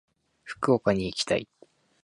[0.45, 1.47] 福岡に行きたい。